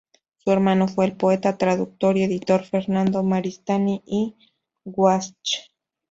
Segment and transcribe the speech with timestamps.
[0.37, 4.35] Su hermano fue el poeta, traductor y editor Fernando Maristany y
[4.83, 5.69] Guasch.